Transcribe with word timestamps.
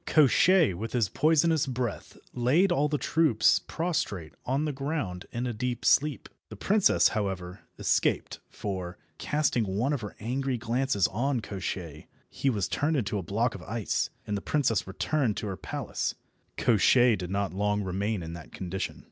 Koshchei 0.07 0.73
with 0.73 0.93
his 0.93 1.09
poisonous 1.09 1.67
breath 1.67 2.17
laid 2.33 2.71
all 2.71 2.87
the 2.89 2.97
troops 2.97 3.59
prostrate 3.59 4.33
on 4.47 4.65
the 4.65 4.71
ground 4.73 5.27
in 5.31 5.45
a 5.45 5.53
deep 5.53 5.85
sleep. 5.85 6.27
The 6.49 6.55
princess, 6.55 7.09
however, 7.09 7.59
escaped, 7.77 8.39
for, 8.49 8.97
casting 9.19 9.63
one 9.77 9.93
of 9.93 10.01
her 10.01 10.15
angry 10.19 10.57
glances 10.57 11.07
on 11.09 11.39
Koshchei, 11.39 12.07
he 12.31 12.49
was 12.49 12.67
turned 12.67 12.97
into 12.97 13.19
a 13.19 13.21
block 13.21 13.53
of 13.53 13.61
ice, 13.61 14.09
and 14.25 14.35
the 14.35 14.41
princess 14.41 14.87
returned 14.87 15.37
to 15.37 15.45
her 15.45 15.55
palace. 15.55 16.15
Koshchei 16.57 17.15
did 17.15 17.29
not 17.29 17.53
long 17.53 17.83
remain 17.83 18.23
in 18.23 18.33
that 18.33 18.51
condition. 18.51 18.99